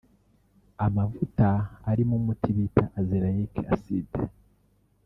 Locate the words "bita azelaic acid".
2.57-4.09